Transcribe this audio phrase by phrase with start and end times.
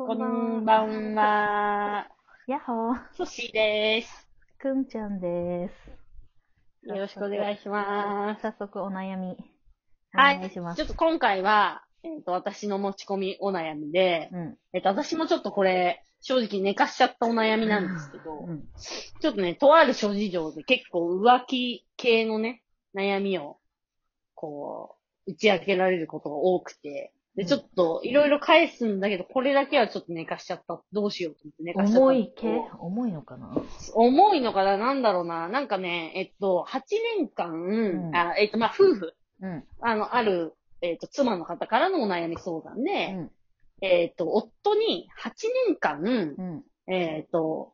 [0.00, 2.06] こんばんは。
[2.46, 3.16] やっほー。
[3.16, 4.28] ソシーです。
[4.60, 5.70] くんちゃんで
[6.84, 6.88] す。
[6.88, 8.42] よろしくお願いします。
[8.42, 9.36] 早速お悩み。
[10.14, 10.50] おはい。
[10.52, 14.56] ちょっと今回は、えっ、と、私の持ち込みお悩みで、うん。
[14.72, 18.68] えっ、と、私もちょっとこれ、正直寝かしちゃったお悩みなんですけど、うん。
[19.20, 22.62] ちょっとね、とある諸事情で結構浮気系のね、
[22.94, 23.58] 悩みを、
[24.36, 24.96] こ
[25.26, 30.82] う、打ち明けられることが多くて、で、ちょっと、いろいろ返すんだけど、これだけはちょっと寝かしちゃった。
[30.90, 32.00] どうしようと思って寝かしちゃった。
[32.00, 32.60] 重い系？
[32.80, 33.54] 重いのかな？
[33.94, 34.76] 重いのかな？
[34.76, 35.46] なんだろうな。
[35.46, 36.80] なんかね、えっと、8
[37.16, 39.64] 年間、んあえっと、まあ、夫婦、うん。
[39.80, 43.30] あの、ある、えっと、妻の方からのお悩み相談うで、ん。
[43.82, 45.30] えっと、夫に8
[45.68, 46.42] 年間、う
[46.90, 46.92] ん。
[46.92, 47.72] えっと、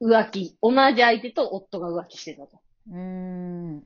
[0.00, 2.60] 浮気、同じ相手と夫が浮気してたと。
[2.90, 3.82] うーん。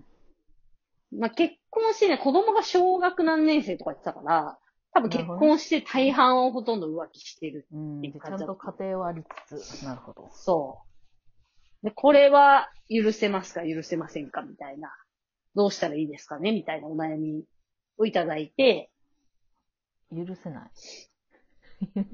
[1.13, 4.59] まあ、結婚してね、子供が小学何年生とか言ってたから、
[4.95, 7.67] 多分結婚して大半はほとんど浮気してる。
[7.71, 8.05] うん。
[8.05, 10.31] いいちゃんと家庭はありつつ、なるほど。
[10.33, 10.81] そ
[11.83, 11.87] う。
[11.87, 14.91] で、これは許せますか許せませんかみたいな。
[15.55, 17.45] どうしたらいいですかねみたいなお悩み
[17.99, 18.91] をいただいて、
[20.11, 20.71] 許せない。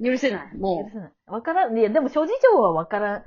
[0.02, 0.52] 許せない。
[0.52, 1.12] 許もせない。
[1.26, 3.24] わからん、いや、でも諸事情はわから、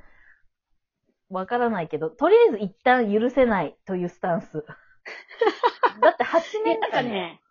[1.30, 4.66] わからないけど、とりあえず一旦許せないというスタンス。
[6.02, 6.64] だって8う。
[6.64, 7.42] で、年なんかね、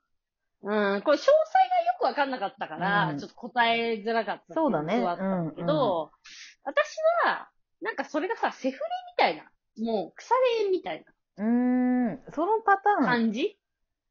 [0.63, 6.11] うん、これ詳細がよくわかんなかったから、うんちょっと答えづらかったそうだねあったんだけど、
[6.65, 7.49] 私は、
[7.83, 8.81] なんかそれがさ、セフレ
[9.13, 9.45] みたいな、
[9.85, 11.05] もう腐れ縁みたい
[11.37, 13.05] なうーん、そのパターン。
[13.07, 13.59] 感じ、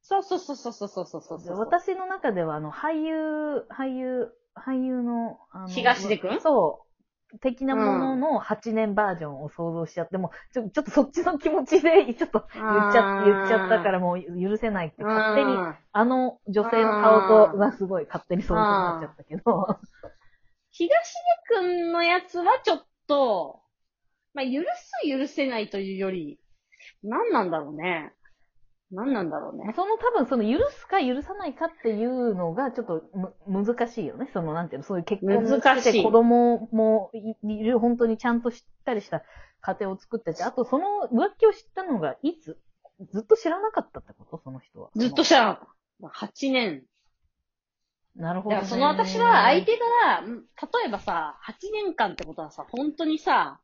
[0.01, 1.59] そうそうそうそうそうそうそうそう。
[1.59, 6.41] 私の中では、あの、俳優、俳優、俳優の、あの、東出くん？
[6.41, 6.92] そう。
[7.41, 15.75] 的なものの8年バージョンを想像しちゃって、もう、ちょ、ちょっとそっちの気持ちで、ちょっと言っちゃ、言っちゃったからもう許せないって、勝手に、うん。
[15.91, 19.79] あの女性の顔と、がすごい勝手に想像になっちゃったけど、
[20.71, 20.89] 東
[21.49, 23.61] 出くんのやつはちょっと、
[24.33, 26.39] まあ、許す許せないというより、
[27.03, 28.13] 何なんだろうね。
[28.93, 29.73] 何なんだろうね。
[29.75, 33.03] その多分その許すか許さないかっていうのがちょっと
[33.47, 34.29] む難しいよね。
[34.33, 39.23] そのなんていうの、そういう結婚して難しい子供もいいる本当にちゃんとしっかりした
[39.61, 42.57] 家庭を作ってて、あとその浮気を知ったのがいつ？
[43.11, 44.41] ずっと知らなかったってこと？
[44.43, 44.89] その人は。
[44.95, 45.67] ずっと知らなかっ
[46.01, 46.25] た。
[46.25, 46.83] 8年。
[48.15, 48.61] なるほど、ね。
[48.61, 53.59] だからその私は相手が、ん例えばさ、8年間ってことはさ、本当にさ、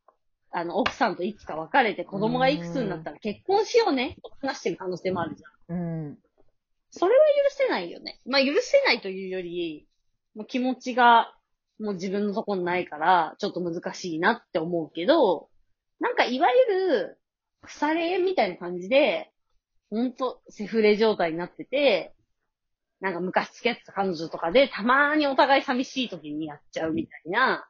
[0.52, 5.78] あの、奥さんといつか別れて子供がいくつになったら結婚しようね、と話してる可能性もあるじゃん。
[5.78, 6.18] うん。
[6.92, 8.20] それは許せないよね。
[8.26, 9.88] まあ、許せないというより、
[10.36, 11.36] もう気持ちが、
[11.80, 15.50] もう自分のとこにないから、ちょっと難しいなって思うけど、
[16.00, 17.20] なんかいわゆる、
[17.62, 19.32] 腐れ縁みたいな感じで、
[19.90, 22.14] ほんと、セフレ状態になってて、
[23.02, 27.69] なんか昔付き合ってた彼女とかで、たまーにお互い寂しい時にやっちゃうみたいな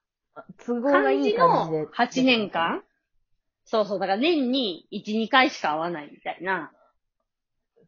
[0.66, 1.82] 都合がい感じい感じで。
[1.82, 2.84] の8年間？
[3.66, 6.72] そうそう、だから年に1、2回しか会わないみたいな。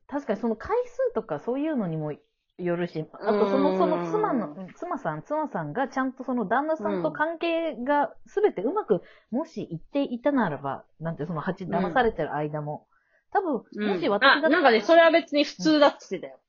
[0.07, 2.13] 確かにその回数とかそういうのにも
[2.57, 9.01] よるし、あとその、その妻の、妻さん、妻さんがちゃんとその旦那さんと関係がすべてうまく、
[9.31, 12.87] もし言っていたならば、なんてその8、うん騙されてる間も、
[13.31, 16.39] 多分、うんもし私だあ、ったなんかね、それは別に普通だって言ってたよ。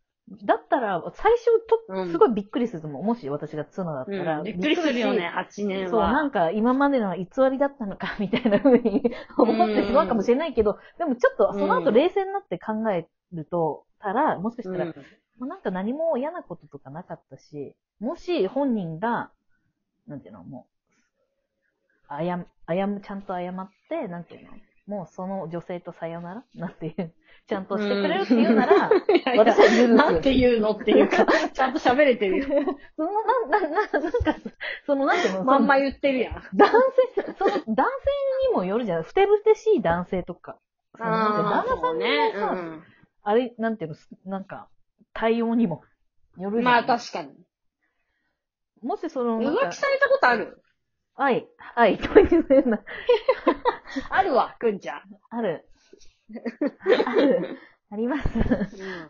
[0.44, 3.02] だったら、最初と、うんすごいびっくりすると思う。
[3.02, 4.38] もし私が妻だったら。
[4.38, 5.66] うん、びっくりするよね、8し。
[5.66, 5.90] 年は。
[5.90, 9.02] そう、なんか今までのは偽りだったのか、みたいな風に
[9.36, 14.94] 思ってしまうかもしれないけど、でもちょっとその後冷静になって考えると、たら、もしかしたら、うん
[15.38, 19.30] まあ、なんか何も嫌なこととかなかったし、もし本人が、
[20.06, 20.66] なんていうの、も
[22.10, 24.52] う、あや、あやむ、ちゃんと謝って、なんていうの、
[24.86, 26.44] もうその女性とさよなら？
[26.54, 27.14] なんていう、
[27.46, 28.90] ちゃんとしてくれるっていうなら、
[29.38, 29.88] 私は許す。
[29.88, 32.46] なんて言うのっていうか、 ちゃんと喋れてるよ。
[32.96, 33.12] その、
[33.48, 34.34] な、な、な、なんか、
[34.84, 36.34] その、なんていうの、まんま言ってるやん。
[36.54, 36.70] 男
[37.14, 39.02] 性、その、男性にもよるじゃん。
[39.04, 40.58] ふてぶてしい男性とか。
[40.96, 42.32] その旦那さんね。
[42.32, 42.84] のさ、
[43.22, 43.96] あれ、なんていうの、
[44.30, 44.68] なんか、
[45.12, 45.84] 対応にも
[46.36, 46.64] よるじゃん。
[46.64, 47.30] まあ確かに。
[48.82, 50.60] もしその、浮気されたことある？
[51.14, 52.80] 愛、愛というような、
[54.10, 55.02] あるわ、くんちゃん。
[55.30, 55.66] ある。
[57.06, 57.58] ある。
[57.90, 58.28] あります。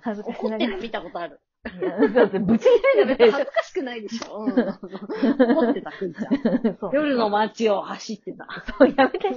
[0.01, 0.65] 恥ずかし怒ってながら。
[0.65, 1.41] いる見たことある。
[1.81, 4.45] や、だって、ぶち切れてるでし恥ずかしくないでしょ。
[4.45, 6.35] うん怒ってた、くんちゃん。
[6.35, 6.77] ょ。
[6.81, 6.91] そう。
[6.93, 8.47] 夜の街を走ってた。
[8.79, 9.31] そう、やめて。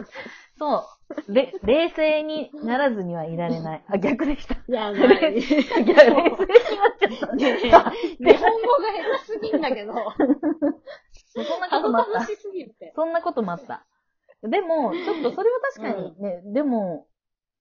[0.57, 0.87] そ
[1.27, 1.33] う。
[1.33, 3.85] れ、冷静にならずにはいられない。
[3.87, 4.55] あ、逆でした。
[4.55, 4.97] いや、ない。
[4.97, 6.35] いや、冷静になっ
[7.37, 7.91] ちゃった。
[7.91, 9.93] 日本語が下手すぎんだけど、
[11.35, 12.41] そんなこともあった恥ずか。
[12.41, 12.93] しすぎるって。
[12.95, 13.85] そんなこともあった。
[14.49, 17.07] でも、ちょっとそれは確かにね、でも、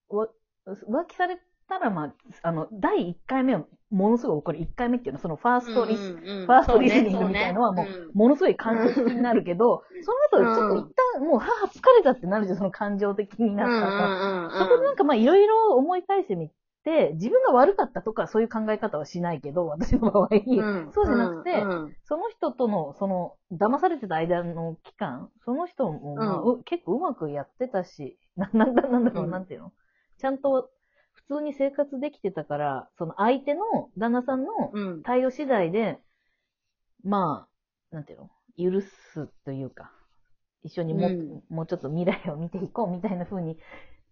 [0.08, 0.28] わ
[0.66, 1.38] 浮気され
[1.68, 4.58] たら、まあ、あの、第1回目は、ものすごい怒る。
[4.58, 6.46] 1回目っていうのは、そのファーストリス、うんうんうん。
[6.46, 14.06] ファーストリスニングみたいのはもう、そねものすごい感情的になるけど、その後ちょっと一旦もう母疲れたってなるじゃん、その感情的になったら。
[14.06, 14.50] うんうんうん。
[14.58, 16.50] そこでなんかまあいろいろ思い返してみ
[16.84, 20.92] て、自分が悪かったとかそういう考え方はしないけど、私の場合、うん。
[20.92, 21.94] そうじゃなくて、うんうん。
[22.04, 26.60] その人との、その、騙されてた間の期間、その人も、まあうん。
[26.60, 29.30] う結構うまくやってたし、な、 なんだ、なんだろう、うん。
[29.30, 29.72] なんていうの？
[30.18, 30.70] ちゃんと
[31.12, 33.62] 普通に生活できてたから、その相手の
[33.96, 35.02] 旦那さんのうん。
[35.02, 35.98] 対応次第で、
[37.02, 37.46] ま
[37.92, 38.30] あ、なんていうの？
[38.56, 39.92] 許すというか、
[40.62, 41.42] 一緒にも,、うん。
[41.48, 43.58] もうちょっと未来を見ていこうみたいな風に、うん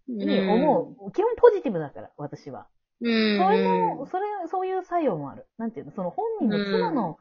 [0.07, 1.11] に思う。
[1.11, 2.67] 基本ポジティブだから、私は。
[3.01, 3.37] うん。
[3.37, 3.57] それ
[3.97, 5.45] も、それ、そういう作用もある。
[5.57, 5.91] なんていうの？
[5.91, 7.17] その本人の妻の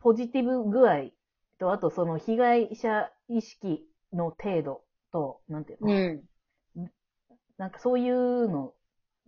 [0.00, 1.10] ポジティブ具合
[1.58, 6.22] と、あとその被害者意識の程度と、なんていうの、うん。
[7.58, 8.72] なんかそういうの、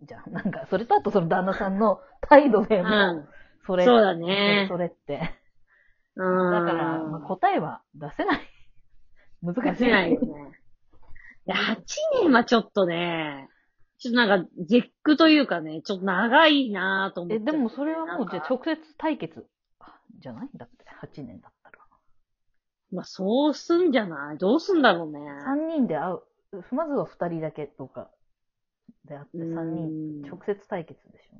[0.03, 0.23] じゃん。
[0.33, 3.27] なんか、それとあとその旦那さんの態度でもうう、ん。
[3.67, 5.19] それ、そうだねそれって。
[6.15, 8.39] だだから、まあ、答えは出せない。
[9.43, 9.61] 難しい。
[9.63, 10.27] 出せないよね。
[11.47, 11.75] いや、8
[12.23, 13.49] 年はちょっとね、
[13.97, 17.43] ちょっとなんか、絶句というかね、ちょっと長いなぁと思って。
[17.43, 19.45] え、でもそれはもう、じゃあょ直接対決
[20.19, 20.49] じゃない？
[20.55, 21.77] だって、8年だったら。
[22.91, 24.37] まあ、そうすんじゃない？
[24.37, 25.19] どうすんだろうね。
[25.19, 26.21] 3人で会う。
[26.75, 28.09] まずは2人だけとか
[29.05, 31.37] であって、3人、うん直接対決でしょ。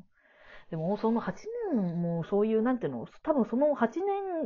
[0.69, 1.33] でも、その8
[1.73, 3.87] 年もそういう、なんていうの、多分その8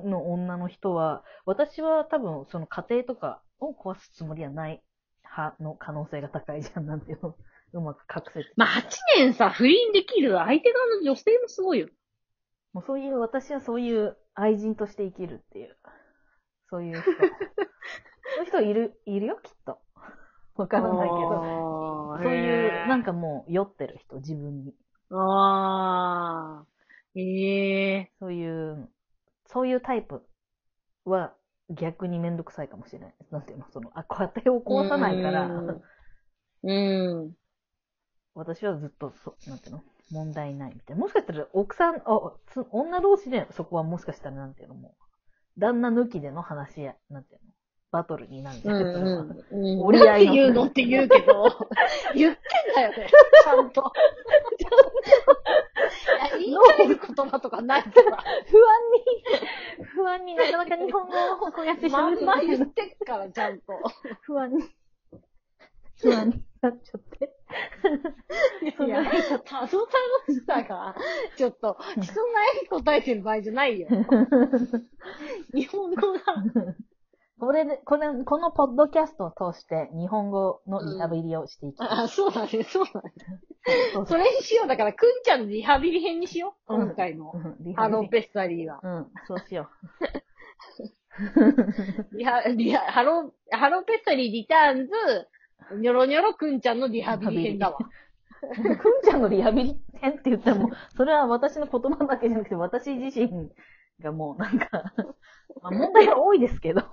[0.03, 4.81] 年の女の人は、私は多分その家庭とかを壊すつもりはない
[5.29, 7.35] 派の可能性が高いじゃん、なんていうの。
[7.73, 8.53] うまく隠せて。
[8.55, 8.83] まあ、8
[9.17, 11.89] 年さ、不倫できる相手側の女性もすごいよ。
[12.73, 15.77] もうそういう、私はそういう愛人として生きるっていう。
[16.69, 17.11] そういう人。
[17.11, 19.79] そういう人いる、いるよ、きっと。
[20.55, 21.19] わからないけど。
[21.19, 24.73] どそういう、なんかもう酔ってる人、自分に。
[25.11, 26.65] ああ。
[27.15, 28.89] ええそういう、
[29.47, 30.25] そういうタイプ
[31.05, 31.33] は
[31.69, 33.13] 逆にめんどくさいかもしれない。
[33.31, 33.65] なんていうの？
[33.71, 35.81] その、あ、家庭を壊さないから、う
[36.63, 36.69] ん。
[36.69, 37.33] うん。
[38.35, 39.83] 私はずっと、そなんていうの？
[40.11, 41.01] 問題ないみたいな。
[41.01, 44.75] もしかしたら奥さん、あつ女同士でそこはもしかしたらなんていうの？
[44.75, 44.95] も
[45.57, 47.51] う、旦那抜きでの話や、なんていうの？
[47.95, 49.23] バトルになるんだうよね、それは。
[49.23, 49.81] んうん。
[49.85, 50.65] 折り合い言うの？
[50.65, 51.45] って言うけど、
[52.13, 52.39] 言って
[52.73, 53.07] んだよね。
[53.43, 53.93] ちゃんと。
[54.59, 54.63] い
[56.31, 58.17] や言い換える言葉とかないから。
[58.17, 63.79] 不安に、不安になかなか日本語をこうやってまんま言ってっから、ちゃんと。
[64.23, 64.63] 不安に、
[66.01, 67.33] 不安になっちゃって。
[68.85, 69.05] いや、
[69.45, 69.93] たどた
[70.27, 70.95] どしさが、
[71.37, 73.87] ちょっと、人の悩み答えてる場合じゃないよ。
[75.53, 76.19] 日本語が。
[77.37, 81.93] これで、これ、このポッドキャストを通して日本語のリハビリをしていきます。
[82.03, 83.13] あ、そうだね、そうだね。
[83.93, 84.67] そうそれにしよう。
[84.67, 86.75] だから、くんちゃんのリハビリ編にしよう。
[86.75, 87.33] うん今回の。
[87.33, 88.79] うんリハローリペスタリーは。
[88.81, 89.69] うん、そうしよ
[92.13, 94.91] リハ、リハ、ハロー、ハローペスタリーリターンズ、
[95.79, 97.77] ニョロニョロくんちゃんのリハビリ編だわ。
[97.79, 97.83] う。
[98.53, 103.51] くんちゃんのリハビリ編って言っても、それは私の言葉だけじゃなくて、私自身
[104.01, 104.93] がもうなんか、
[105.61, 106.81] まあ、問題が多いですけど、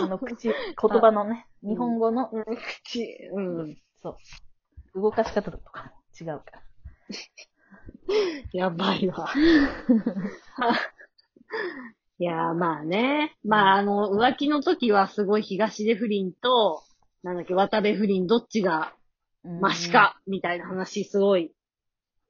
[0.00, 2.44] あの、口、言葉のね、日本語の、うん
[2.84, 3.76] 口、うん。
[4.02, 4.16] そ
[4.94, 5.92] う、動かし方とか
[6.22, 6.62] も違うから。
[8.52, 9.28] やばいわ。
[12.18, 13.36] いやー、まあね。
[13.44, 16.82] まあ、あの、浮気の時はすごい東出不倫と、
[17.22, 18.94] なんだっけ、渡部不倫どっちが
[19.44, 21.52] マシか、みたいな話すごい。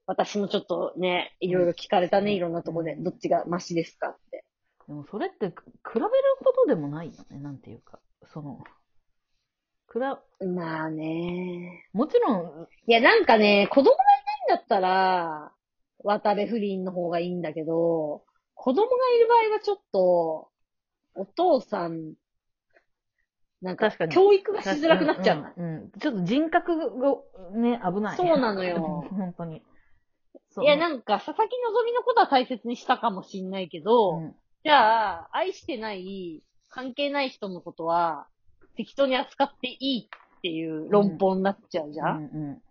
[0.09, 2.95] 私もちょっとね、いろいろ聞かれたね、いろんなとこで。
[2.95, 4.43] どっちがマシですかって。
[4.87, 6.07] でもそれってく比べる
[6.43, 7.99] ことでもないよね、なんていうか。
[8.33, 8.63] その、
[9.85, 11.87] くら、まあね。
[11.93, 13.97] もちろん、いや、なんかね、子供がい
[14.49, 15.51] ないんだったら、
[15.99, 18.23] 渡部不倫の方がいいんだけど、
[18.55, 20.49] 子供がいる場合はちょっと、
[21.13, 22.15] お父さん、
[23.61, 25.53] なんか、確かに教育がしづらくなっちゃう。
[25.55, 27.15] うん、うんちょっと人格が
[27.53, 28.17] ね、危ない。
[28.17, 29.63] そうなのよ 本当に。
[30.61, 38.27] いや、なんか、佐々木希のことは大切にしたかもしんないけど、うんじゃあ、愛してない、関係ない人のことは、
[38.75, 42.61] 適当に扱っていいっていう論法になっちゃうじゃん、うんうん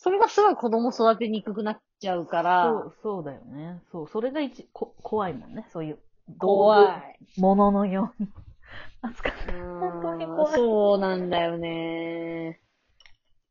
[0.00, 3.82] それがすごい子供育てにくくなっちゃうから、そう、そうだよね。
[3.90, 5.66] そう、それが一、こ怖いもんね。
[5.72, 5.98] そういう、
[6.38, 7.18] 怖い。
[7.36, 7.40] い。
[7.40, 8.28] もののように
[9.02, 9.32] 扱う。
[9.56, 12.60] う本当に怖い そうなんだよね。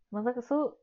[0.10, 0.77] まあ、だからそう、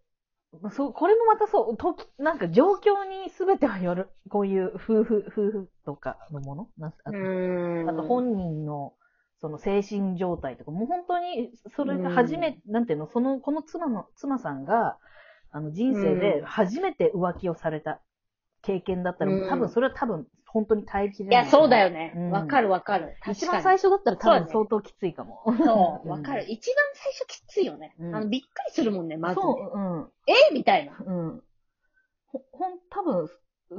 [0.70, 4.08] そう、これもまたそう、とき、なんか状況に全てはよる。
[4.28, 6.68] こういう夫婦、夫婦とかのもの？
[6.80, 7.90] あうと。
[7.90, 8.94] あと本人の、
[9.40, 14.98] その精神状態とか、もう本当に、それが初め、なんていうの、その、この妻の、妻さんが、
[15.50, 18.00] あの人生で初めて浮気をされた
[18.62, 19.48] 経験だったら、うん。
[19.48, 21.44] 多分それは多分本当に耐えきれいない。
[21.44, 22.30] や、そうだよねうん。
[22.30, 23.16] わかるわかる。
[23.28, 25.42] 一番最初だったら多分相当きついかも。
[25.44, 26.46] そう、うんわかる。
[26.48, 27.96] 一番最初きついよね。
[27.98, 29.42] うんあの、びっくりするもんね、まずね。
[29.42, 30.08] そう、うん。
[30.28, 30.54] え？
[30.54, 30.96] みたいな。
[31.04, 31.42] うん。
[32.28, 33.28] ほ、ほん、多分、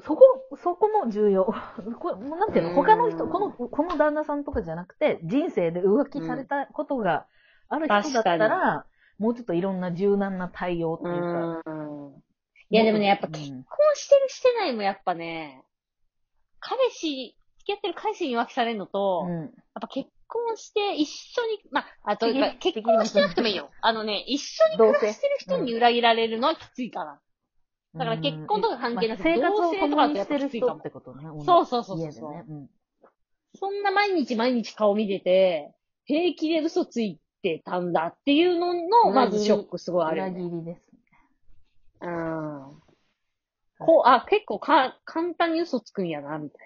[0.02, 0.22] そこ、
[0.62, 1.46] そこも重要。
[1.98, 2.70] これ、もうなんていうの？
[2.72, 7.26] うん他の人、この、この旦那さんとかじゃなくて、人生で浮気されたことが
[7.70, 8.86] ある人だったら、
[9.18, 11.72] もうちょっといろんな柔軟な対応っていうか。
[11.72, 12.24] うん。
[12.70, 13.64] いや、でもね、やっぱうん結婚
[13.94, 15.64] してるしてないもやっぱね、
[16.78, 19.54] 彼氏、付き合ってる彼氏に浮気されるのと、やっうん。
[19.82, 22.28] ぱ結婚して一緒に、まあ、あと、
[22.60, 23.70] 結婚はしてなくてもいいよ。
[23.82, 27.20] あのね、一緒に暮らしてる人に裏切られるのはきついから。
[27.98, 31.24] だから結婚とか関係なくてまあ生活を共にしてるきついかも人ってことね。
[31.46, 32.44] そうそうそうそうね。
[32.50, 32.70] うん。
[33.58, 40.42] そんな毎日毎日顔見てて、平気で嘘ついてたんだっていうのの、まずショックすごいあるよ裏ね。
[40.42, 41.00] 切りですね。
[42.02, 42.82] うん。
[43.78, 46.65] こう、あ、結構か、簡単に嘘つくんやな、みたい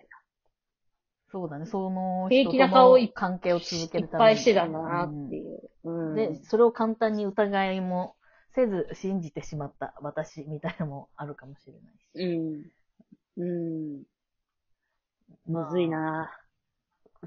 [1.32, 1.66] そうだね。
[1.66, 3.62] その人平気なとの関係をな。
[3.64, 4.30] 続けいっるために。
[4.30, 5.70] ぱいしてたんだな、っていう。
[5.84, 6.16] うん。
[6.16, 8.16] で、それを簡単に疑いも
[8.56, 12.72] せず信じてしまった私みたいなのもあるかもしれないし。
[13.38, 13.44] うん。
[13.44, 13.46] う
[14.00, 14.04] ん。
[15.48, 16.32] まずいな。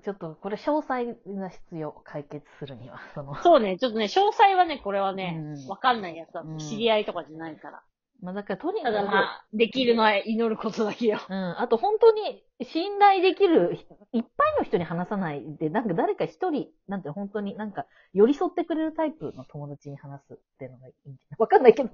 [0.02, 2.98] ちょっとこれ詳細が必要、解決するには。
[3.14, 6.58] その、そうね、ちょっとね、詳細はね、これはねうん、わかんないやつだうん。
[6.58, 7.82] 知り合いとかじゃないから。
[8.22, 11.18] まあだからとにかく、ただまあ、できるのは祈ることだけよ。
[11.28, 13.76] うん、あと本当に信頼できる、
[14.12, 21.36] いっぱいの人に話さないで、なんか誰か一人、なんて本当になんか寄り添ってくれるタイプの友達に話すっていうのがいいんじゃない？
[21.40, 21.90] わかんないけど。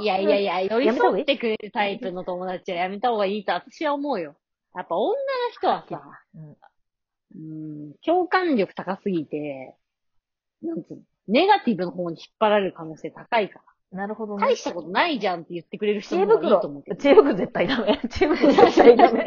[0.00, 4.36] いやいやいや、寄り添ってくれるタイプの友達はやめた方がいいと私は思うよ。
[4.76, 5.16] やっぱ女の
[5.50, 6.00] 人はさ、
[6.36, 6.56] うん
[7.34, 9.74] うん、共感力高すぎて、
[10.62, 13.64] なんつうの、ネガティブの方に引っ張られる可能性高いから。
[13.96, 14.46] なるほどね。
[14.46, 16.96] 大したことないじゃんって言ってくれる人知恵の方がいいと袋思うけど。
[16.96, 18.00] 知恵袋絶対ダメ。
[18.10, 19.24] 知恵袋絶対ダメ。